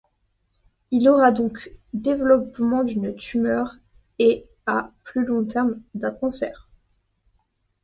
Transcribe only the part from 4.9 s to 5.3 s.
plus